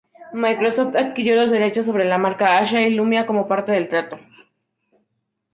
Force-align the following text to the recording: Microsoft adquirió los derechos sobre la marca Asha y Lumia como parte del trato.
Microsoft 0.33 0.95
adquirió 0.95 1.35
los 1.35 1.51
derechos 1.51 1.85
sobre 1.85 2.05
la 2.05 2.17
marca 2.17 2.57
Asha 2.57 2.81
y 2.81 2.89
Lumia 2.89 3.27
como 3.27 3.47
parte 3.47 3.71
del 3.73 3.87
trato. 3.87 4.17